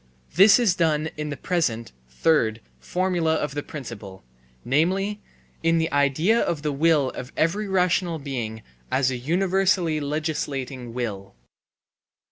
[0.33, 4.23] This is done in the present (third) formula of the principle,
[4.65, 5.19] namely,
[5.61, 11.35] in the idea of the will of every rational being as a universally legislating will.